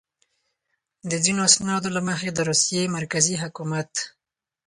د 1.09 1.11
ځینو 1.23 1.41
اسنادو 1.49 1.89
له 1.95 2.01
مخې 2.09 2.29
د 2.33 2.39
روسیې 2.49 2.83
مرکزي 2.97 3.35
حکومت. 3.43 3.91